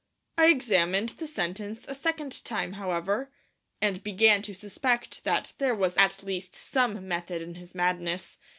I 0.39 0.47
examined 0.47 1.09
the 1.09 1.27
sentence 1.27 1.85
a 1.87 1.93
second 1.93 2.43
time, 2.43 2.73
however, 2.73 3.31
and 3.83 4.03
began 4.03 4.41
to 4.41 4.55
suspect 4.55 5.23
that 5.25 5.53
there 5.59 5.75
was 5.75 5.95
at 5.95 6.23
least 6.23 6.55
some 6.55 7.07
method 7.07 7.39
in 7.43 7.53
his 7.53 7.75
madness. 7.75 8.39